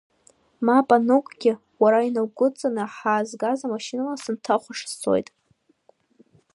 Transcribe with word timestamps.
Мап 0.65 0.89
анукгьы, 0.95 1.53
уара 1.81 1.99
инаугәыдҵаны, 2.07 2.83
ҳаазгаз 2.95 3.59
амашьынала 3.65 4.15
сынҭахәаша 4.23 4.87
сцоит. 4.91 5.27